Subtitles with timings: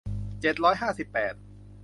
[0.41, 1.33] เจ็ดร้อยห้าสิบแปด